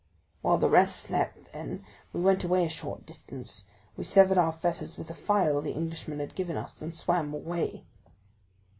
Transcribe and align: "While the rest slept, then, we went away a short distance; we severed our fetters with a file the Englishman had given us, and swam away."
"While 0.41 0.57
the 0.57 0.67
rest 0.67 0.99
slept, 0.99 1.53
then, 1.53 1.85
we 2.11 2.21
went 2.21 2.43
away 2.43 2.65
a 2.65 2.69
short 2.69 3.05
distance; 3.05 3.65
we 3.95 4.03
severed 4.03 4.39
our 4.39 4.51
fetters 4.51 4.97
with 4.97 5.11
a 5.11 5.13
file 5.13 5.61
the 5.61 5.73
Englishman 5.75 6.17
had 6.19 6.33
given 6.33 6.57
us, 6.57 6.81
and 6.81 6.95
swam 6.95 7.35
away." 7.35 7.85